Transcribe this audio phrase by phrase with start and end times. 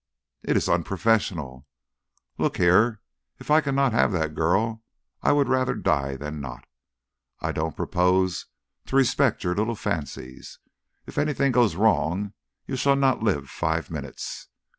[0.41, 1.67] "It's unprofessional."
[2.39, 3.01] "Look here!
[3.37, 4.81] If I cannot have that girl
[5.21, 6.65] I would rather die than not.
[7.39, 8.47] I don't propose
[8.87, 10.57] to respect your little fancies.
[11.05, 12.33] If anything goes wrong
[12.65, 14.47] you shall not live five minutes.